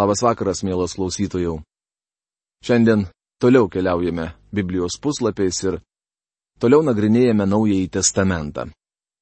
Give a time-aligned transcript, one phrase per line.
[0.00, 1.58] Labas vakaras, mielas klausytojų.
[2.64, 3.02] Šiandien
[3.42, 5.76] toliau keliaujame Biblijos puslapiais ir
[6.56, 8.70] toliau nagrinėjame Naująjį Testamentą.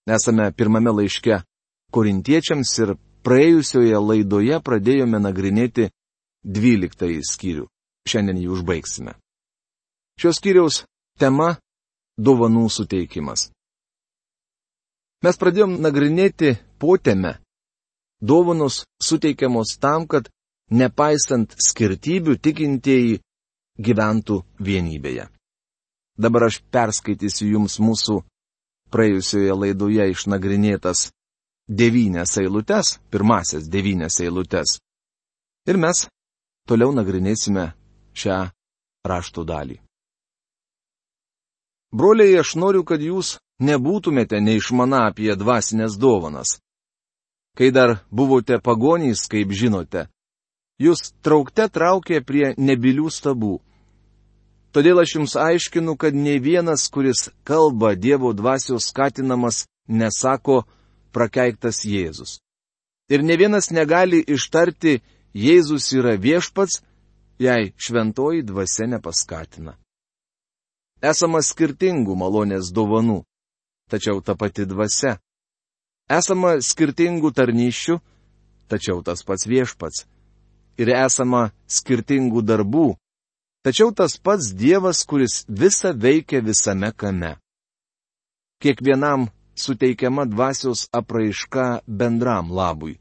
[0.06, 1.40] Esame pirmame laiške
[1.90, 2.94] korintiečiams ir
[3.26, 5.88] praėjusioje laidoje pradėjome nagrinėti
[6.46, 7.66] 12 skyrių.
[8.06, 9.18] Šiandien jį užbaigsime.
[10.14, 10.84] Šios skyriaus
[11.18, 11.56] tema-
[12.26, 13.50] dovanų suteikimas.
[15.26, 17.38] Mes pradėjom nagrinėti potėme.
[18.22, 20.30] Dovanos suteikiamos tam, kad
[20.71, 23.18] nepaisant skirtybių tikintieji
[23.79, 25.29] gyventų vienybėje.
[26.18, 28.21] Dabar aš perskaitysiu jums mūsų
[28.90, 31.09] praėjusioje laidoje išnagrinėtas
[31.68, 34.78] devynias eilutes, pirmasias devynias eilutes.
[35.69, 36.06] Ir mes
[36.69, 37.73] toliau nagrinėsime
[38.17, 38.39] šią
[39.06, 39.78] rašto dalį.
[41.92, 46.59] Broliai, aš noriu, kad jūs nebūtumėte neišmana apie dvasinės dovanas.
[47.56, 50.06] Kai dar buvote pagonys, kaip žinote,
[50.78, 53.59] jūs traukte traukė prie nebilių stabų.
[54.73, 60.62] Todėl aš jums aiškinu, kad ne vienas, kuris kalba Dievo dvasios skatinamas, nesako
[61.12, 62.39] prakeiktas Jėzus.
[63.09, 65.01] Ir ne vienas negali ištarti
[65.35, 66.83] Jėzus yra viešpats,
[67.41, 69.79] jei šventoji dvasia nepaskatina.
[71.01, 73.23] Esama skirtingų malonės dovanų,
[73.89, 75.17] tačiau ta pati dvasia.
[76.11, 77.98] Esama skirtingų tarnyščių,
[78.69, 80.05] tačiau tas pats viešpats
[80.79, 82.93] ir esama skirtingų darbų,
[83.67, 87.35] tačiau tas pats Dievas, kuris visa veikia visame kame.
[88.62, 92.98] Kiekvienam suteikiama dvasios apraiška bendram labui.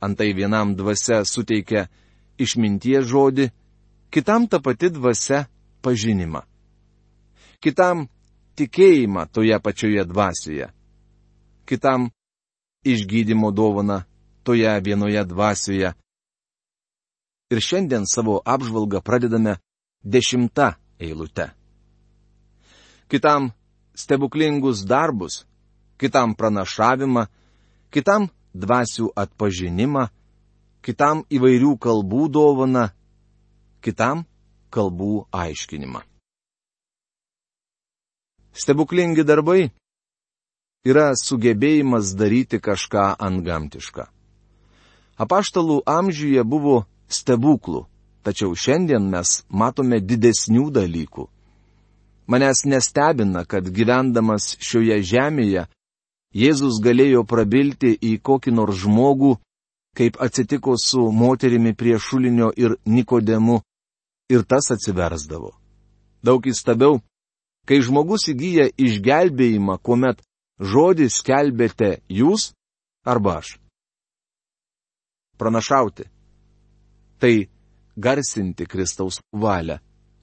[0.00, 1.88] Antai vienam dvasia suteikia
[2.38, 3.50] išminties žodį,
[4.14, 5.46] kitam ta pati dvasia
[5.82, 6.44] pažinimą.
[7.58, 8.06] Kitam
[8.58, 10.68] tikėjimą toje pačioje dvasioje.
[11.66, 12.10] Kitam
[12.86, 14.04] išgydymo dovana
[14.46, 15.92] toje vienoje dvasioje
[17.50, 19.56] ir šiandien savo apžvalgą pradedame
[20.04, 21.50] dešimtą eilutę.
[23.08, 23.50] Kitam
[23.94, 25.46] stebuklingus darbus,
[25.98, 27.26] kitam pranašavimą,
[27.90, 30.08] kitam dvasių atpažinimą,
[30.84, 32.90] kitam įvairių kalbų dovana,
[33.80, 34.26] kitam
[34.70, 36.04] kalbų aiškinimą.
[38.52, 39.70] Stebuklingi darbai
[40.84, 44.04] yra sugebėjimas daryti kažką antgamtišką.
[45.18, 47.86] Apaštalų amžiuje buvo stebuklų,
[48.22, 51.26] tačiau šiandien mes matome didesnių dalykų.
[52.28, 55.66] Manęs nestebina, kad gyvendamas šioje žemėje
[56.36, 59.38] Jėzus galėjo prabilti į kokį nors žmogų,
[59.96, 63.62] kaip atsitiko su moterimi prie šulinio ir Nikodemu,
[64.28, 65.54] ir tas atsiversdavo.
[66.22, 67.00] Daug įstabiau,
[67.64, 70.20] kai žmogus įgyja išgelbėjimą, kuomet
[70.60, 72.52] žodį skelbėte jūs
[73.08, 73.56] arba aš.
[75.40, 76.10] Pranašauti
[77.20, 77.48] tai
[77.96, 79.78] garsinti Kristaus valią.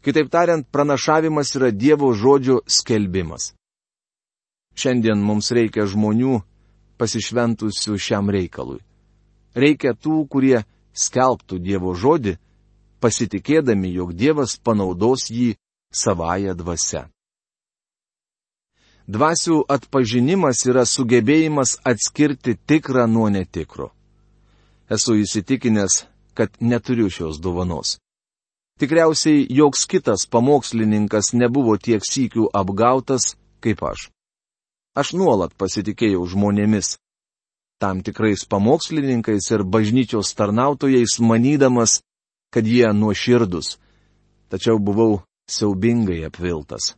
[0.05, 3.53] Kitaip tariant, pranašavimas yra Dievo žodžio skelbimas.
[4.75, 6.41] Šiandien mums reikia žmonių
[6.99, 8.83] pasišventusių šiam reikalui.
[9.55, 10.63] Reikia tų, kurie
[10.93, 12.35] skelbtų Dievo žodį,
[13.01, 15.55] pasitikėdami, jog Dievas panaudos jį
[15.91, 17.05] savoje dvasia.
[19.05, 23.91] Dvasių atpažinimas yra sugebėjimas atskirti tikrą nuo netikro.
[24.89, 26.05] Esu įsitikinęs,
[26.35, 27.97] kad neturiu šios dovanos.
[28.79, 34.09] Tikriausiai joks kitas pamokslininkas nebuvo tiek sykių apgautas kaip aš.
[34.99, 36.97] Aš nuolat pasitikėjau žmonėmis.
[37.79, 42.01] Tam tikrais pamokslininkais ir bažnyčios tarnautojais manydamas,
[42.51, 43.77] kad jie nuoširdus.
[44.51, 46.93] Tačiau buvau siaubingai apviltas.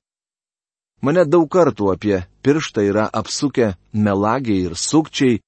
[1.02, 5.42] Mane daug kartų apie pirštą yra apsukę melagiai ir sukčiai,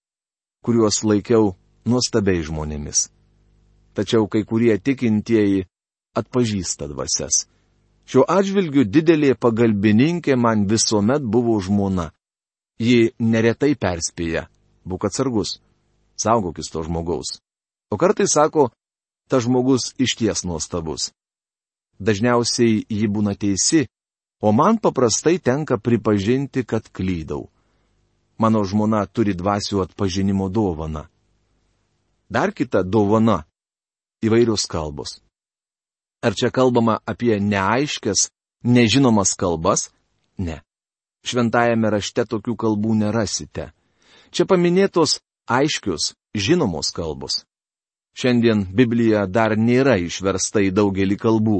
[0.66, 1.56] kuriuos laikiau
[1.90, 3.10] nuostabiai žmonėmis
[4.00, 5.66] tačiau kai kurie tikintieji
[6.16, 7.44] atpažįsta dvasias.
[8.08, 12.10] Šiuo atžvilgiu didelė pagalbininkė man visuomet buvo žmona.
[12.80, 14.48] Ji neretai perspėja-
[14.90, 15.60] būk atsargus,
[16.16, 17.38] saugokis to žmogaus.
[17.92, 18.72] O kartai sako,
[19.28, 21.12] ta žmogus iš ties nuostabus.
[22.00, 23.88] Dažniausiai ji būna teisi,
[24.42, 27.50] o man paprastai tenka pripažinti, kad klydau.
[28.40, 31.04] Mano žmona turi dvasių atpažinimo dovaną.
[32.30, 33.49] Dar kita dovana
[34.26, 35.20] įvairios kalbos.
[36.22, 38.30] Ar čia kalbama apie neaiškias,
[38.64, 39.90] nežinomas kalbas?
[40.38, 40.62] Ne.
[41.24, 43.72] Šventajame rašte tokių kalbų nerasite.
[44.32, 47.44] Čia paminėtos aiškius, žinomos kalbos.
[48.20, 51.60] Šiandien Biblija dar nėra išversta į daugelį kalbų.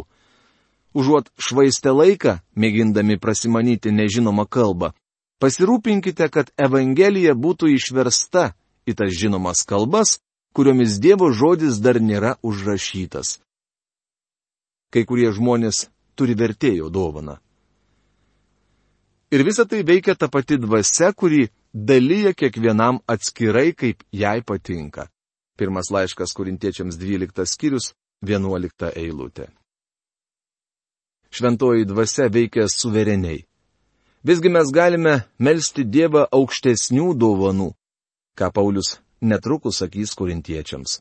[0.98, 4.92] Užuot švaistę laiką, mėgindami prasimanyti nežinomą kalbą,
[5.40, 8.54] pasirūpinkite, kad Evangelija būtų išversta
[8.90, 10.18] į tas žinomas kalbas,
[10.54, 13.38] kuriomis Dievo žodis dar nėra užrašytas.
[14.90, 15.88] Kai kurie žmonės
[16.18, 17.38] turi vertėjo dovaną.
[19.30, 25.06] Ir visa tai veikia ta pati dvasia, kuri dalyja kiekvienam atskirai, kaip jai patinka.
[25.58, 27.92] Pirmas laiškas korintiečiams 12 skyrius
[28.26, 29.52] 11 eilutė.
[31.30, 33.46] Šventoji dvasia veikia suvereniai.
[34.26, 37.70] Visgi mes galime melstį Dievą aukštesnių dovanų,
[38.36, 41.00] ką Paulius netrukus sakys korintiečiams.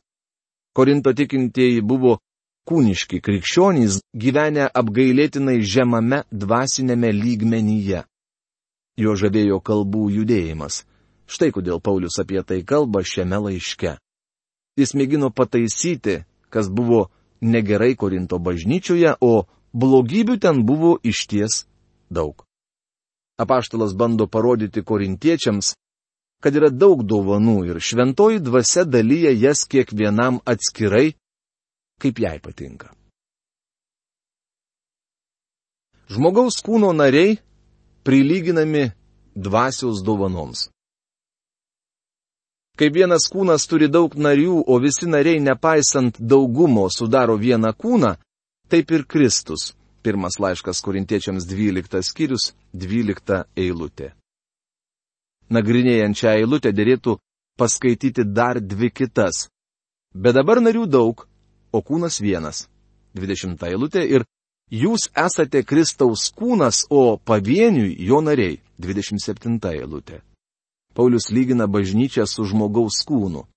[0.75, 2.19] Korinto tikintieji buvo
[2.69, 8.05] kūniški krikščionys gyvenę apgailėtinai žemame dvasinėme lygmenyje
[8.99, 10.83] jo žavėjo kalbų judėjimas.
[11.29, 13.95] Štai kodėl Paulius apie tai kalba šiame laiške.
[14.79, 17.09] Jis mėgino pataisyti, kas buvo
[17.41, 21.65] negerai Korinto bažnyčioje, o blogybių ten buvo išties
[22.09, 22.43] daug.
[23.39, 25.75] Apaštalas bando parodyti korintiečiams,
[26.43, 31.13] kad yra daug dovanų ir šventoji dvasia dalyja jas kiekvienam atskirai,
[31.99, 32.93] kaip jai patinka.
[36.09, 37.37] Žmogaus kūno nariai
[38.07, 38.89] prilyginami
[39.35, 40.69] dvasios dovanoms.
[42.79, 48.15] Kai vienas kūnas turi daug narių, o visi nariai nepaisant daugumo sudaro vieną kūną,
[48.71, 49.73] taip ir Kristus.
[50.01, 54.13] Pirmas laiškas korintiečiams 12 skyrius 12 eilutė.
[55.49, 57.17] Nagrinėjant šią eilutę dėrėtų
[57.57, 59.47] paskaityti dar dvi kitas.
[60.13, 61.25] Bet dabar narių daug,
[61.73, 62.67] o kūnas vienas.
[63.17, 64.25] 20 eilutė ir
[64.69, 68.59] Jūs esate Kristaus kūnas, o pavieniui jo nariai.
[68.77, 70.21] 27 eilutė.
[70.93, 73.47] Paulius lygina bažnyčią su žmogaus kūnu.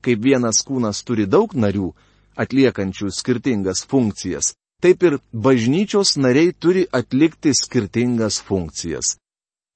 [0.00, 1.92] Kaip vienas kūnas turi daug narių,
[2.40, 9.18] atliekančių skirtingas funkcijas, taip ir bažnyčios nariai turi atlikti skirtingas funkcijas.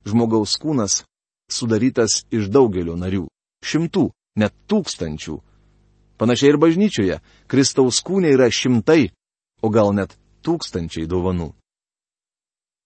[0.08, 1.02] Žmogaus kūnas
[1.50, 3.26] sudarytas iš daugelio narių-
[3.68, 5.40] šimtų, net tūkstančių.
[6.18, 9.10] Panašiai ir bažnyčioje- Kristaus kūnė yra šimtai,
[9.62, 11.52] o gal net tūkstančiai dovanų.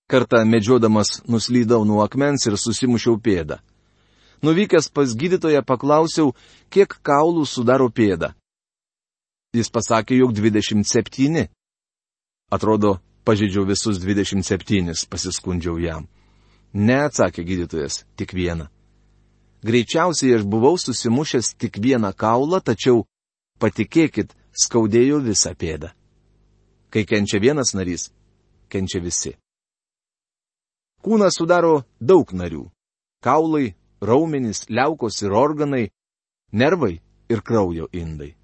[0.09, 3.59] Kartą medžiodamas nuslydau nuo akmens ir susimušiau pėdą.
[4.43, 6.35] Nuvykęs pas gydytoją paklausiau,
[6.71, 8.35] kiek kaulų sudaro pėda.
[9.57, 11.49] Jis pasakė, jog 27.
[12.53, 16.07] Atrodo, pažydžiau visus 27, pasiskundžiau jam.
[16.73, 18.69] Ne, atsakė gydytojas, tik vieną.
[19.67, 23.07] Greičiausiai aš buvau susimušęs tik vieną kaulą, tačiau,
[23.59, 25.91] patikėkit, skaudėjo visą pėdą.
[26.91, 28.11] Kai kenčia vienas narys,
[28.69, 29.35] kenčia visi.
[31.03, 32.71] Kūną sudaro daug narių-
[33.27, 35.91] kaulai, raumenys, liaukos ir organai,
[36.53, 38.35] nervai ir kraujo indai.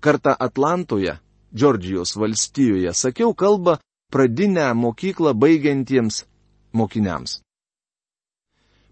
[0.00, 1.18] Kartą Atlantoje,
[1.54, 3.78] Džordžijos valstijoje, sakiau kalbą
[4.10, 6.24] pradinę mokyklą baigiantiems
[6.72, 7.40] mokiniams.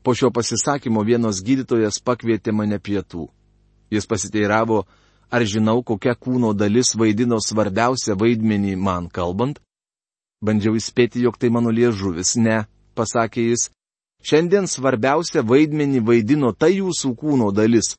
[0.03, 3.29] Po šio pasisakymo vienas gydytojas pakvietė mane pietų.
[3.91, 4.85] Jis pasiteiravo,
[5.31, 9.61] Ar žinau, kokia kūno dalis vaidino svarbiausią vaidmenį man kalbant?
[10.43, 12.35] Bandžiau įspėti, jog tai mano liežuvis.
[12.35, 12.65] Ne,
[12.99, 13.69] pasakė jis.
[14.27, 17.95] Šiandien svarbiausią vaidmenį vaidino ta jūsų kūno dalis,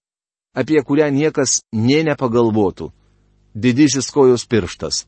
[0.53, 2.91] apie kurią niekas nė nepagalvotų.
[3.55, 5.05] Didysis kojos pirštas.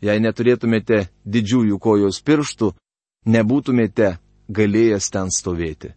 [0.00, 2.72] Jei neturėtumėte didžiųjų kojos pirštų,
[3.26, 4.18] nebūtumėte
[4.48, 5.94] galėjęs ten stovėti.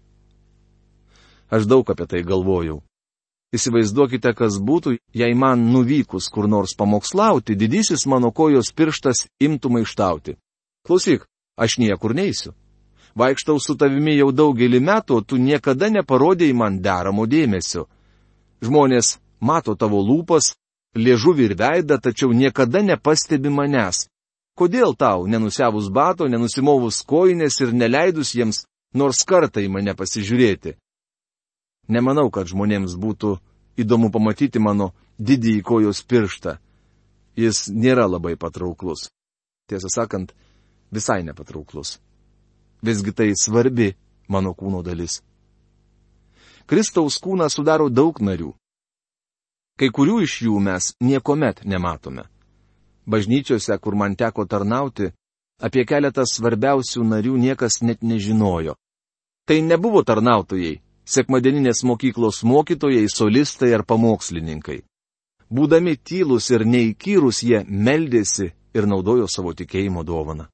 [1.51, 2.79] Aš daug apie tai galvojau.
[3.51, 10.37] Įsivaizduokite, kas būtų, jei man nuvykus kur nors pamokslauti, didysis mano kojos pirštas imtų maištauti.
[10.87, 11.25] Klausyk,
[11.59, 12.53] aš niekur neisiu.
[13.15, 17.89] Vaikštau su tavimi jau daugelį metų, tu niekada neparodėjai man deramo dėmesio.
[18.63, 20.53] Žmonės mato tavo lūpas,
[20.95, 24.07] liežuvį ir veidą, tačiau niekada nepastebi manęs.
[24.59, 30.75] Kodėl tau, nenusiavus bato, nenusimovus koinės ir neleidus jiems nors kartą į mane pasižiūrėti?
[31.91, 33.37] Nemanau, kad žmonėms būtų
[33.79, 36.57] įdomu pamatyti mano didįjį kojos pirštą.
[37.39, 39.09] Jis nėra labai patrauklus.
[39.71, 40.33] Tiesą sakant,
[40.91, 41.99] visai nepatrauklus.
[42.83, 43.93] Visgi tai svarbi
[44.27, 45.21] mano kūno dalis.
[46.67, 48.51] Kristaus kūną sudaro daug narių.
[49.79, 52.27] Kai kurių iš jų mes niekuomet nematome.
[53.05, 55.11] Bažnyčiose, kur man teko tarnauti,
[55.61, 58.75] apie keletą svarbiausių narių niekas net nežinojo.
[59.47, 64.81] Tai nebuvo tarnautojai, sekmadieninės mokyklos mokytojai, solistai ar pamokslininkai.
[65.51, 70.47] Būdami tylus ir neįkyrus, jie meldėsi ir naudojo savo tikėjimo dovaną.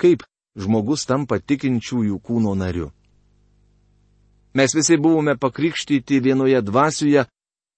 [0.00, 0.24] Kaip
[0.56, 2.90] žmogus tampa tikinčiųjų kūno nariu?
[4.54, 7.26] Mes visi buvome pakrikštyti vienoje dvasioje,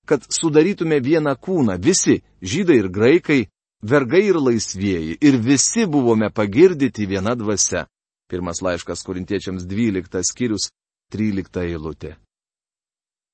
[0.06, 2.22] kad sudarytume vieną kūną, visi-
[2.52, 3.46] žydai ir graikai,
[3.82, 7.86] vergai ir laisvieji, ir visi buvome pagirdyti viena dvasia.
[8.28, 10.70] Pirmas laiškas korintiečiams 12 skyrius
[11.12, 12.16] 13 eilutė.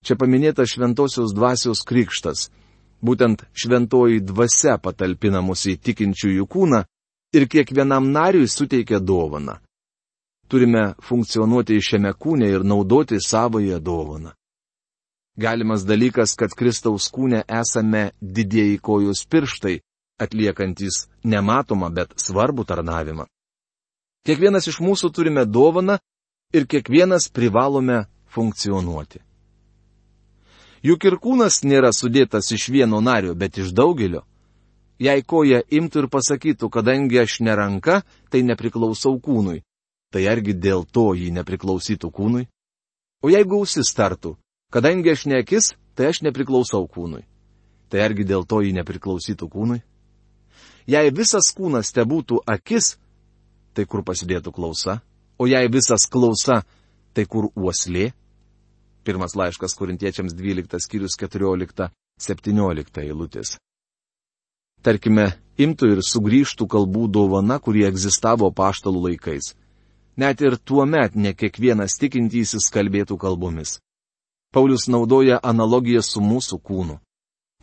[0.04, 2.50] Čia paminėta šventosios dvasios krikštas.
[3.02, 6.84] Būtent šventoji dvasia patalpina mus į tikinčiųjų kūną
[7.34, 9.58] ir kiekvienam nariui suteikia dovaną.
[10.48, 14.34] Turime funkcionuoti šiame kūne ir naudoti savoje dovaną.
[15.36, 19.78] Galimas dalykas, kad Kristaus kūne esame didieji kojos pirštai,
[20.20, 23.24] atliekantis nematomą, bet svarbų tarnavimą.
[24.28, 25.96] Kiekvienas iš mūsų turime dovaną
[26.52, 29.22] ir kiekvienas privalome funkcionuoti.
[30.82, 34.26] Juk ir kūnas nėra sudėtas iš vieno nario, bet iš daugelio.
[34.98, 39.62] Jei koja imtų ir pasakytų, kadangi aš neranka, tai nepriklausau kūnui,
[40.12, 42.44] tai argi dėl to jį nepriklausytų kūnui?
[43.22, 44.36] O jeigu ausis tartų,
[44.72, 47.22] kadangi aš ne akis, tai aš nepriklausau kūnui,
[47.92, 49.80] tai argi dėl to jį nepriklausytų kūnui?
[50.90, 52.96] Jei visas kūnas te būtų akis,
[53.76, 55.00] tai kur pasidėtų klausa?
[55.38, 56.62] O jei visas klausa,
[57.14, 58.10] tai kur uoslė?
[59.02, 63.56] Pirmas laiškas korintiečiams 12 skyrius 14-17 eilutės
[64.82, 69.54] tarkime, imtų ir sugrįžtų kalbų dovana, kurie egzistavo paštalų laikais.
[70.18, 73.78] Net ir tuo met ne kiekvienas tikintysis kalbėtų kalbomis.
[74.52, 76.98] Paulius naudoja analogiją su mūsų kūnu.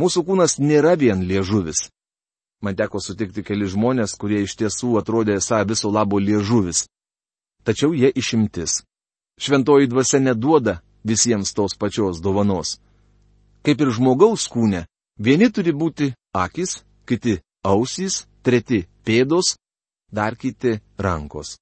[0.01, 1.89] Mūsų kūnas nėra vien liežuvis.
[2.63, 6.87] Man teko sutikti keli žmonės, kurie iš tiesų atrodė esą viso labo liežuvis.
[7.63, 8.81] Tačiau jie išimtis.
[9.39, 12.79] Šventoji dvasia neduoda visiems tos pačios dovanos.
[13.63, 14.87] Kaip ir žmogaus kūne,
[15.19, 19.57] vieni turi būti akis, kiti ausys, treti pėdos,
[20.11, 21.59] dar kiti rankos.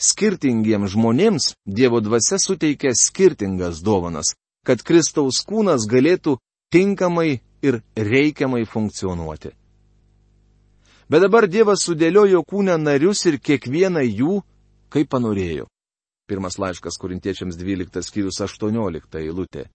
[0.00, 4.34] Skirtingiems žmonėms Dievo dvasia suteikia skirtingas dovanas,
[4.66, 6.38] kad Kristaus kūnas galėtų
[6.74, 9.52] tinkamai ir reikiamai funkcionuoti.
[11.08, 14.40] Bet dabar Dievas sudėliojo kūną narius ir kiekvieną jų,
[14.90, 15.68] kaip panorėjo.
[16.26, 19.68] Pirmas laiškas korintiečiams 12 skyrius 18 eilutė.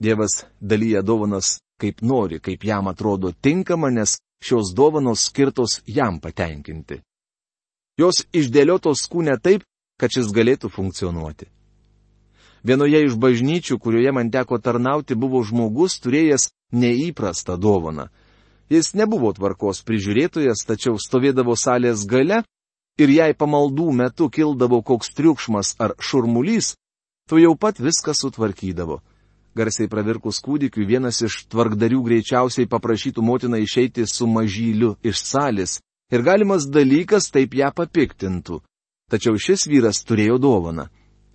[0.00, 7.02] Dievas dalyja dovanas kaip nori, kaip jam atrodo tinkama, nes šios dovanos skirtos jam patenkinti.
[8.00, 9.64] Jos išdėliotos kūne taip,
[10.00, 11.48] kad šis galėtų funkcionuoti.
[12.64, 18.08] Vienoje iš bažnyčių, kurioje man teko tarnauti, buvo žmogus turėjęs neįprastą dovaną.
[18.70, 22.40] Jis nebuvo tvarkos prižiūrėtojas, tačiau stovėdavo salės gale
[22.96, 26.76] ir jei pamaldų metu kildavo koks triukšmas ar šurmulys,
[27.28, 29.02] tu jau pat viską sutvarkydavo
[29.54, 35.80] garsiai pravirkus kūdikiu, vienas iš tvarkdarių greičiausiai paprašytų motiną išeiti su mažyliu iš salės
[36.12, 38.60] ir galimas dalykas taip ją papiktintų.
[39.10, 40.88] Tačiau šis vyras turėjo dovaną.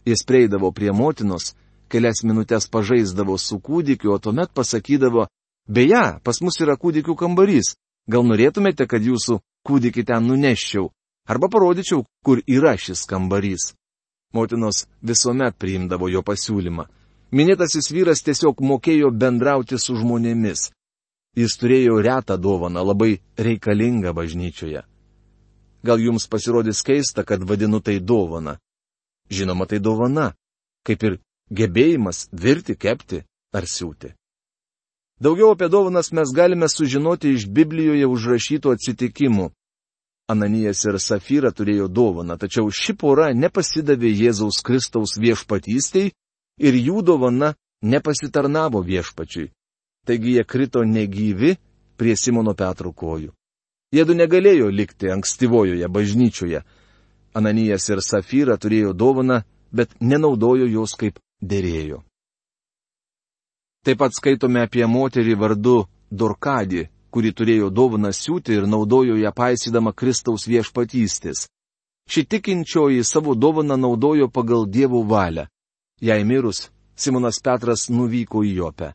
[0.07, 1.55] Jis prieidavo prie motinos,
[1.89, 5.27] kelias minutės pažaisdavo su kūdikiu, o tuomet pasakydavo,
[5.67, 7.75] beje, pas mus yra kūdikių kambarys,
[8.07, 10.87] gal norėtumėte, kad jūsų kūdikį ten nuneščiau,
[11.27, 13.73] arba parodyčiau, kur yra šis kambarys.
[14.33, 16.87] Motinos visuomet priimdavo jo pasiūlymą.
[17.31, 20.69] Minėtasis vyras tiesiog mokėjo bendrauti su žmonėmis.
[21.37, 24.81] Jis turėjo retą dovaną, labai reikalingą bažnyčioje.
[25.85, 28.57] Gal jums pasirodys keista, kad vadinu tai dovana?
[29.29, 30.31] Žinoma, tai dovana,
[30.87, 31.19] kaip ir
[31.53, 33.21] gebėjimas virti, kepti
[33.53, 34.15] ar siūti.
[35.21, 39.49] Daugiau apie dovanas mes galime sužinoti iš Biblijoje užrašytų atsitikimų.
[40.27, 46.11] Ananijas ir Safyra turėjo dovaną, tačiau ši pora nepasidavė Jėzaus Kristaus viešpatystiai
[46.59, 49.51] ir jų dovana nepasitarnavo viešpačiui.
[50.07, 51.57] Taigi jie krito negyvi
[51.99, 53.33] prie Simono Petro kojų.
[53.91, 56.61] Jėdu negalėjo likti ankstyvojoje bažnyčioje.
[57.35, 62.03] Ananijas ir Safyra turėjo dovaną, bet nenaudojo jos kaip dėrėjo.
[63.83, 65.77] Taip pat skaitome apie moterį vardu
[66.11, 71.47] Dorkadį, kuri turėjo dovaną siūti ir naudojo ją paisydama Kristaus viešpatystės.
[72.07, 75.47] Ši tikinčioji savo dovaną naudojo pagal dievų valią.
[76.01, 78.93] Jai mirus, Simonas Petras nuvyko į Jopę.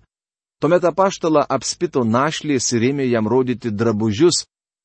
[0.62, 4.44] Tuomet apaštala apspito našlės ir ėmė jam rodyti drabužius,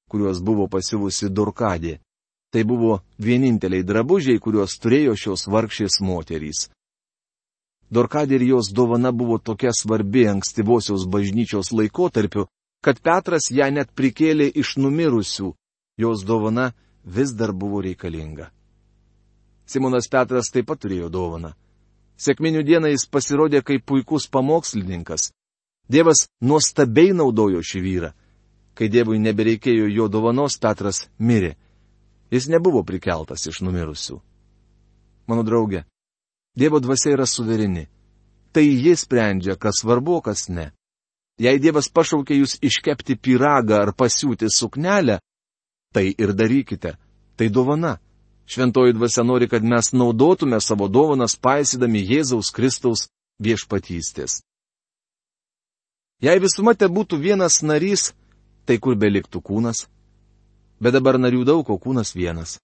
[0.10, 2.00] kuriuos buvo pasivusi Durkadė.
[2.50, 6.63] Tai buvo vieninteliai drabužiai, kuriuos turėjo šios vargšės moterys.
[7.93, 12.48] Dorkadė ir jos dovana buvo tokia svarbi ankstyvosios bažnyčios laikotarpiu,
[12.81, 15.53] kad Petras ją net prikėlė iš numirusių,
[16.01, 16.72] jos dovana
[17.05, 18.50] vis dar buvo reikalinga.
[19.69, 21.53] Simonas Petras taip pat turėjo dovaną.
[22.17, 25.36] Sėkminių dieną jis pasirodė kaip puikus pamokslininkas.
[25.88, 28.12] Dievas nuostabiai naudojo šį vyrą.
[28.77, 31.56] Kai Dievui nebereikėjo jo dovanos, Petras mirė.
[32.32, 34.20] Jis nebuvo prikeltas iš numirusių.
[35.27, 35.86] Mano draugė,
[36.58, 37.88] Dievo dvasia yra suvereni.
[38.51, 40.72] Tai jis sprendžia, kas svarbu, kas ne.
[41.38, 45.20] Jei Dievas pašaukė jūs iškepti pyragą ar pasiūti suknelę,
[45.94, 46.96] tai ir darykite.
[47.38, 48.00] Tai dovana.
[48.48, 53.06] Šventoji dvasia nori, kad mes naudotume savo dovanas paisydami Jėzaus Kristaus
[53.44, 54.41] viešpatystės.
[56.21, 58.12] Jei visuma te būtų vienas narys,
[58.65, 59.86] tai kur beliktų kūnas?
[60.81, 62.57] Bet dabar narių daug, o kūnas vienas.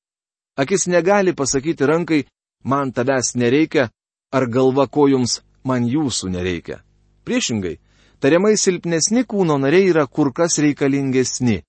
[0.57, 2.23] Akis negali pasakyti rankai,
[2.65, 3.89] man tavęs nereikia,
[4.33, 6.81] ar galva kojums, man jūsų nereikia.
[7.25, 7.77] Priešingai,
[8.21, 11.61] tariamai silpnesni kūno nariai yra kur kas reikalingesni.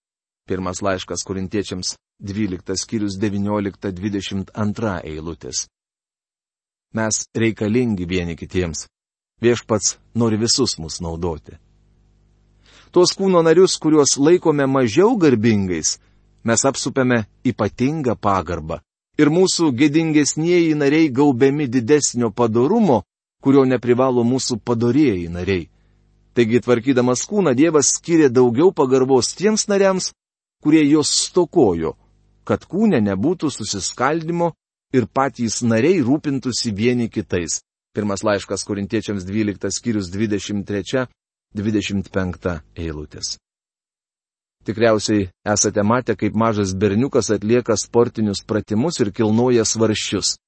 [0.49, 5.67] Pirmas laiškas korintiečiams 12 skyrius 19-22 eilutės.
[6.95, 8.87] Mes reikalingi vieni kitiems.
[9.43, 11.59] Viešpats nori visus mus naudoti.
[12.95, 15.97] Tuos kūno narius, kuriuos laikome mažiau garbingais,
[16.47, 18.77] mes apsupėme ypatingą pagarbą.
[19.19, 23.01] Ir mūsų gėdingesnieji nariai gaubiami didesnio padarumo,
[23.43, 25.65] kurio neprivalo mūsų padorėjai nariai.
[26.39, 30.13] Taigi, tvarkydamas kūną, Dievas skiria daugiau pagarbos tiems nariams,
[30.63, 31.97] kurie jos stokojo,
[32.47, 34.53] kad kūne nebūtų susiskaldimo
[34.95, 37.59] ir patys nariai rūpintųsi vieni kitais.
[37.95, 40.15] Pirmas laiškas korintiečiams 12 skyrius
[41.55, 43.37] 23-25 eilutės.
[44.65, 50.39] Tikriausiai esate matę, kaip mažas berniukas atlieka sportinius pratimus ir kilnoja svarščius.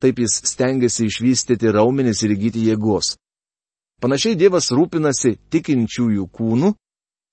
[0.00, 3.18] Taip jis stengiasi išvystyti raumenis ir įgyti jėgos.
[4.00, 6.72] Panašiai Dievas rūpinasi tikinčiųjų kūnų,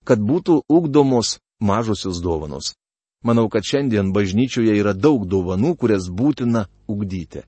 [0.04, 2.74] kad būtų ugdomos mažosios dovanos.
[3.24, 7.46] Manau, kad šiandien bažnyčioje yra daug dovanų, kurias būtina ugdyti.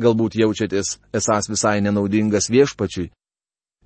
[0.00, 3.10] Galbūt jaučiatės esas visai nenaudingas viešpačiui.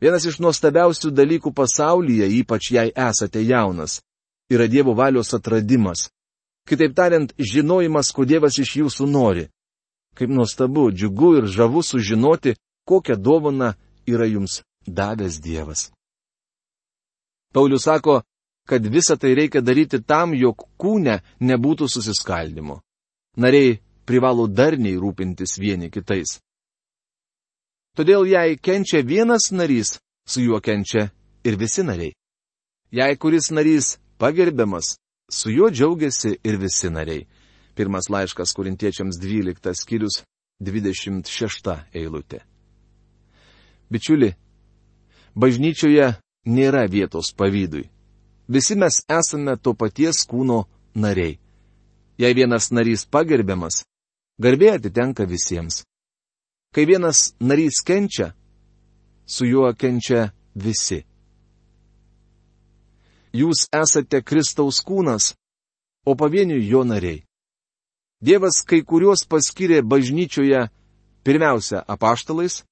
[0.01, 4.01] Vienas iš nuostabiausių dalykų pasaulyje, ypač jei esate jaunas,
[4.49, 6.09] yra Dievo valios atradimas.
[6.69, 9.49] Kitaip tariant, žinojimas, ko Dievas iš jūsų nori.
[10.17, 12.57] Kaip nuostabu, džiugu ir žavu sužinoti,
[12.89, 13.75] kokią dovaną
[14.07, 15.91] yra jums davęs Dievas.
[17.53, 18.23] Paulius sako,
[18.69, 22.81] kad visą tai reikia daryti tam, jog kūne nebūtų susiskaldimo.
[23.37, 26.39] Nariai privalo darniai rūpintis vieni kitais.
[27.97, 31.11] Todėl jei kenčia vienas narys, su juo kenčia
[31.45, 32.15] ir visi nariai.
[32.91, 34.97] Jei kuris narys pagerbiamas,
[35.31, 37.27] su juo džiaugiasi ir visi nariai.
[37.75, 40.23] Pirmas laiškas kurintiečiams 12 skyrius
[40.61, 42.43] 26 eilutė.
[43.91, 44.35] Bičiuli,
[45.35, 46.13] bažnyčioje
[46.47, 47.89] nėra vietos pavydui.
[48.51, 51.39] Visi mes esame to paties kūno nariai.
[52.19, 53.85] Jei vienas narys pagerbiamas,
[54.39, 55.85] garbė atitenka visiems.
[56.75, 58.33] Kai vienas narys kenčia,
[59.27, 61.03] su juo kenčia visi.
[63.35, 65.35] Jūs esate Kristaus kūnas,
[66.07, 67.25] o pavienių jo nariai.
[68.21, 70.67] Dievas kai kuriuos paskiria bažnyčioje
[71.25, 72.63] pirmiausia apaštalais,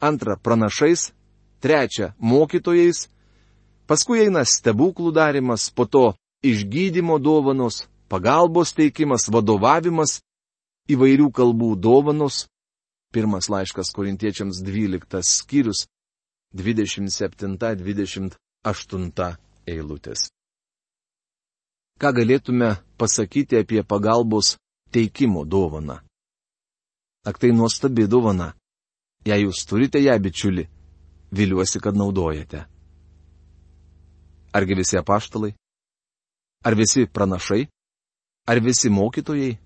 [0.00, 1.12] antra pranašais,
[1.60, 3.08] trečia mokytojais,
[3.86, 6.06] Paskui eina stebuklų darimas, po to
[6.42, 10.18] išgydymo dovanos, pagalbos teikimas, vadovavimas,
[10.90, 12.46] įvairių kalbų dovanos.
[13.16, 15.88] Pirmas laiškas korintiečiams 12 skyrius
[16.52, 18.36] 27-28
[19.72, 20.28] eilutės.
[21.96, 24.60] Ką galėtume pasakyti apie pagalbos
[24.92, 26.04] teikimo dovaną?
[27.24, 28.52] Ak tai nuostabi dovana.
[29.24, 30.68] Jei jūs turite ją, bičiuli,
[31.32, 32.68] viliuosi, kad naudojate.
[34.52, 35.56] Argi visi apaštalai?
[36.68, 37.64] Ar visi pranašai?
[38.44, 39.56] Ar visi mokytojai?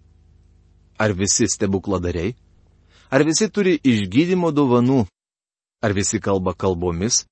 [1.02, 2.38] Ar visi stebukladariai?
[3.10, 5.00] Ar visi turi išgydymo dovanų?
[5.82, 7.24] Ar visi kalba kalbomis?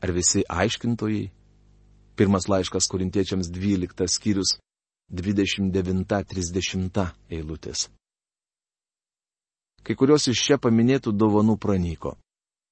[0.00, 1.28] Ar visi aiškintojai?
[2.16, 4.56] Pirmas laiškas kurintiečiams 12 skyrius
[5.12, 7.88] 29-30 eilutės.
[9.84, 12.16] Kai kurios iš čia paminėtų dovanų pranyko.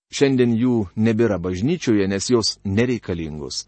[0.08, 3.66] Šiandien jų nebėra bažnyčioje, nes jos nereikalingos.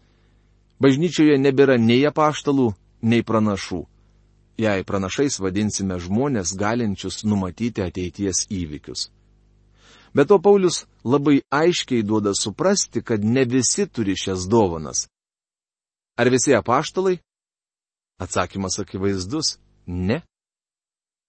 [0.81, 2.73] Bažnyčioje nebėra nei apaštalų,
[3.05, 3.85] nei pranašų.
[4.59, 9.07] Jei pranašais vadinsime žmonės galinčius numatyti ateities įvykius.
[10.13, 15.07] Bet to Paulius labai aiškiai duoda suprasti, kad ne visi turi šias dovanas.
[16.19, 17.19] Ar visi apaštalai?
[18.19, 19.57] Atsakymas akivaizdus-
[20.09, 20.21] ne.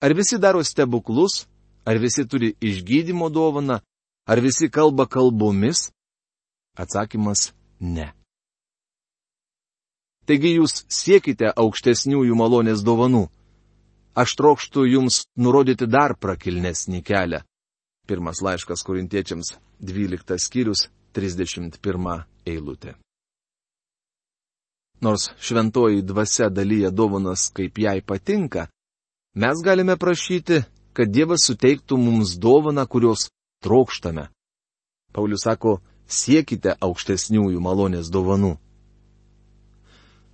[0.02, 1.46] Ar visi daro stebuklus,
[1.84, 3.80] ar visi turi išgydymo dovaną,
[4.26, 5.92] ar visi kalba kalbomis?
[6.74, 8.19] Atsakymas- ne.
[10.30, 13.24] Taigi jūs siekite aukštesniųjų malonės dovanų.
[14.14, 17.40] Aš trokštų jums nurodyti dar prakilnesnį kelią.
[18.06, 20.84] Pirmas laiškas korintiečiams 12 skyrius
[21.18, 22.94] 31 eilutė.
[25.02, 28.68] Nors šventoji dvasia dalyja dovanas kaip jai patinka,
[29.34, 30.62] mes galime prašyti,
[30.94, 33.32] kad Dievas suteiktų mums dovaną, kurios
[33.66, 34.30] trokštame.
[35.10, 38.60] Paulius sako, siekite aukštesniųjų malonės dovanų.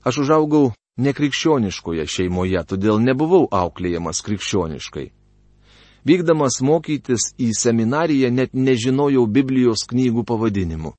[0.07, 0.71] Aš užaugau
[1.03, 5.09] nekrikščioniškoje šeimoje, todėl nebuvau auklėjamas krikščioniškai.
[6.07, 10.92] Vykdamas mokytis į seminariją net nežinojau Biblijos knygų pavadinimų.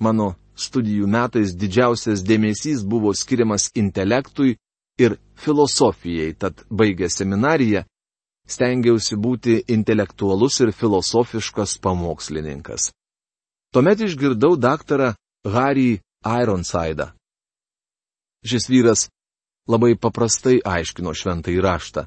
[0.00, 4.54] Mano studijų metais didžiausias dėmesys buvo skiriamas intelektui
[5.02, 7.82] ir filosofijai, tad baigę seminariją
[8.48, 12.92] stengiausi būti intelektualus ir filosofiškas pamokslininkas.
[13.74, 15.12] Tuomet išgirdau daktarą
[15.44, 17.17] Harry Ironsidą.
[18.48, 19.08] Šis vyras
[19.68, 22.06] labai paprastai aiškino šventą įraštą.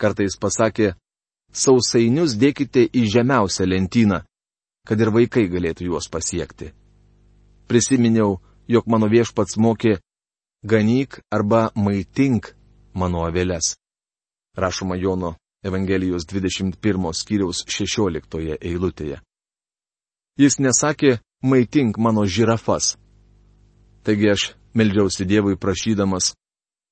[0.00, 0.94] Kartais pasakė,
[1.52, 4.22] sausainius dėkite į žemiausią lentyną,
[4.88, 6.72] kad ir vaikai galėtų juos pasiekti.
[7.68, 9.98] Prisiminiau, jog mano viešpats mokė
[10.64, 12.54] ganyk arba maitink
[12.94, 13.76] mano avelės.
[14.56, 19.20] Rašoma Jono Evangelijos 21 skyriaus 16 eilutėje.
[20.36, 22.96] Jis nesakė maitink mano žirafas.
[24.04, 24.42] Taigi aš
[24.74, 26.32] meldžiausi Dievui prašydamas,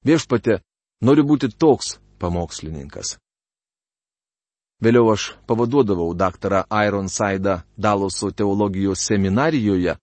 [0.07, 0.61] viešpate,
[1.03, 3.17] noriu būti toks pamokslininkas.
[4.83, 9.95] Vėliau aš pavaduodavau daktarą Ironsidą Daloso teologijos seminarijoje,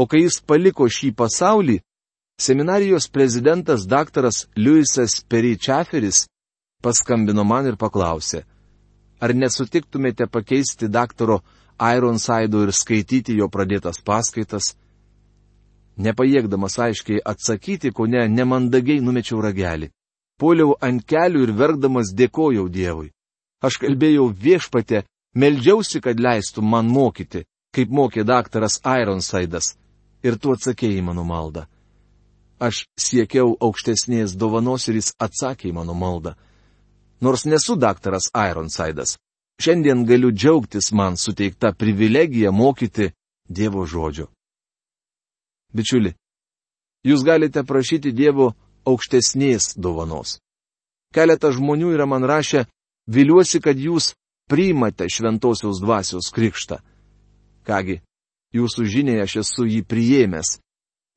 [0.00, 1.80] o kai jis paliko šį pasaulį,
[2.40, 6.24] seminarijos prezidentas daktaras Liujisas Peričaferis
[6.84, 8.44] paskambino man ir paklausė,
[9.20, 11.42] ar nesutiktumėte pakeisti daktaro
[11.80, 14.74] Ironsido ir skaityti jo pradėtas paskaitas,
[15.96, 19.90] Nepajėgdamas aiškiai atsakyti, ko ne, nemandagiai numečiau ragelį.
[20.40, 23.12] Poliau ant kelių ir verkdamas dėkojau Dievui.
[23.62, 25.04] Aš kalbėjau viešpatė,
[25.38, 29.74] meldžiausi, kad leistų man mokyti, kaip mokė daktaras Ironsidas.
[30.26, 31.66] Ir tu atsakėjai mano maldą.
[32.58, 36.34] Aš siekiau aukštesnės dovanos ir jis atsakė į mano maldą.
[37.20, 39.16] Nors nesu daktaras Ironsidas,
[39.62, 43.12] šiandien galiu džiaugtis man suteikta privilegija mokyti
[43.48, 44.33] Dievo žodžio.
[45.74, 46.14] Bičiuli,
[47.04, 48.52] jūs galite prašyti Dievo
[48.86, 50.38] aukštesnės dovanos.
[51.14, 52.64] Keletas žmonių yra man rašę,
[53.10, 54.12] viliuosi, kad jūs
[54.50, 56.80] priimate šventosios dvasios krikštą.
[57.64, 58.00] Kągi,
[58.54, 60.58] jūsų žiniai aš esu jį priėmęs,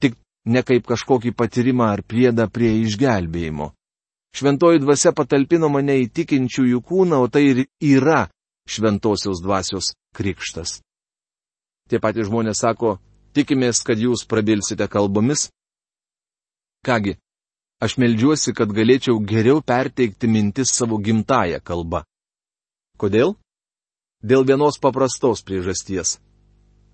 [0.02, 0.16] tik
[0.48, 3.74] ne kaip kažkokį patyrimą ar priedą prie išgelbėjimo.
[4.38, 8.28] Šventoji dvasia patalpino mane į tikinčiųjų kūną, o tai ir yra
[8.70, 10.80] šventosios dvasios krikštas.
[11.90, 12.98] Tie patys žmonės sako,
[13.38, 15.44] Tikimės, kad jūs prabilsite kalbomis.
[16.82, 17.12] Kągi,
[17.78, 22.02] aš melžiuosi, kad galėčiau geriau perteikti mintis savo gimtają kalbą.
[22.98, 23.36] Kodėl?
[24.26, 26.16] Dėl vienos paprastos priežasties.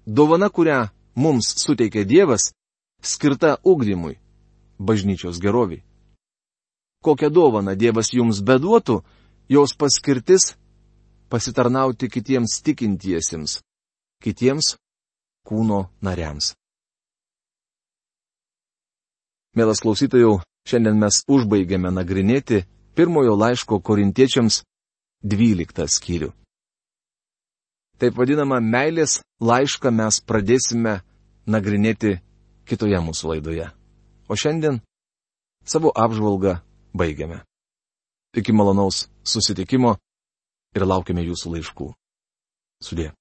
[0.04, 2.52] Dovana, kurią mums suteikia Dievas,
[3.00, 4.20] skirta ugdymui,
[4.80, 5.86] bažnyčios geroviai.
[7.00, 9.00] Kokią dovaną Dievas jums beduotų,
[9.48, 10.58] jos paskirtis-
[11.32, 13.62] pasitarnauti kitiems tikintiesiems,
[14.20, 14.76] kitiems
[15.48, 16.54] kūno nariams.
[19.54, 22.64] Mielas klausytojų, šiandien mes užbaigėme nagrinėti
[22.98, 24.64] pirmojo laiško korintiečiams
[25.24, 26.32] 12 skyrių.
[28.02, 30.98] Taip vadinamą meilės laišką mes pradėsime
[31.46, 32.18] nagrinėti
[32.66, 33.70] kitoje mūsų laidoje.
[34.28, 34.82] O šiandien
[35.66, 36.58] savo apžvalgą
[36.98, 37.44] baigiame.
[38.34, 39.98] Iki malonaus susitikimo
[40.74, 41.94] ir laukiame jūsų laiškų.
[42.84, 43.12] Sudė.